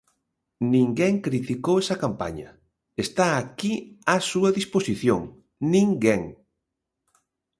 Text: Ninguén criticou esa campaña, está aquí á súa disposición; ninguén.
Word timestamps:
Ninguén 0.75 1.13
criticou 1.27 1.75
esa 1.83 1.99
campaña, 2.03 2.49
está 3.05 3.25
aquí 3.33 3.73
á 4.11 4.15
súa 4.31 4.49
disposición; 4.57 5.21
ninguén. 5.73 6.21